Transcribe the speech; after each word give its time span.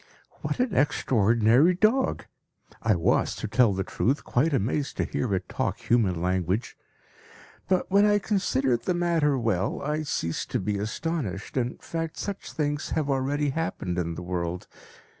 What 0.41 0.59
an 0.59 0.75
extraordinary 0.75 1.75
dog! 1.75 2.25
I 2.81 2.95
was, 2.95 3.35
to 3.35 3.47
tell 3.47 3.71
the 3.71 3.83
truth, 3.83 4.23
quite 4.23 4.51
amazed 4.51 4.97
to 4.97 5.03
hear 5.03 5.31
it 5.35 5.47
talk 5.47 5.77
human 5.77 6.19
language. 6.19 6.75
But 7.67 7.91
when 7.91 8.05
I 8.05 8.17
considered 8.17 8.85
the 8.85 8.95
matter 8.95 9.37
well, 9.37 9.79
I 9.83 10.01
ceased 10.01 10.49
to 10.49 10.59
be 10.59 10.79
astonished. 10.79 11.55
In 11.55 11.77
fact, 11.77 12.17
such 12.17 12.51
things 12.51 12.89
have 12.89 13.11
already 13.11 13.49
happened 13.51 13.99
in 13.99 14.15
the 14.15 14.23
world. 14.23 14.65